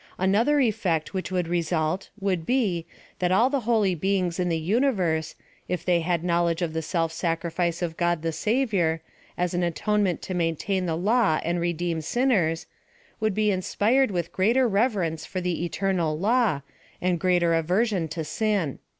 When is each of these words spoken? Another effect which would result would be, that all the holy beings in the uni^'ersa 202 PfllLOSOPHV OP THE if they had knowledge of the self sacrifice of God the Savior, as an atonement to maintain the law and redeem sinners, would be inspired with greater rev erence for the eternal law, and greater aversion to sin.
Another 0.17 0.59
effect 0.59 1.13
which 1.13 1.31
would 1.31 1.47
result 1.47 2.09
would 2.19 2.43
be, 2.43 2.87
that 3.19 3.31
all 3.31 3.51
the 3.51 3.59
holy 3.69 3.93
beings 3.93 4.39
in 4.39 4.49
the 4.49 4.57
uni^'ersa 4.57 4.65
202 4.65 4.81
PfllLOSOPHV 4.89 5.31
OP 5.31 5.67
THE 5.67 5.73
if 5.75 5.85
they 5.85 5.99
had 5.99 6.23
knowledge 6.23 6.61
of 6.63 6.73
the 6.73 6.81
self 6.81 7.11
sacrifice 7.13 7.83
of 7.83 7.97
God 7.97 8.23
the 8.23 8.31
Savior, 8.31 9.03
as 9.37 9.53
an 9.53 9.61
atonement 9.61 10.23
to 10.23 10.33
maintain 10.33 10.87
the 10.87 10.97
law 10.97 11.39
and 11.43 11.59
redeem 11.61 12.01
sinners, 12.01 12.65
would 13.19 13.35
be 13.35 13.51
inspired 13.51 14.09
with 14.09 14.31
greater 14.33 14.67
rev 14.67 14.93
erence 14.95 15.27
for 15.27 15.39
the 15.39 15.63
eternal 15.63 16.17
law, 16.17 16.61
and 16.99 17.19
greater 17.19 17.53
aversion 17.53 18.07
to 18.07 18.23
sin. 18.23 18.79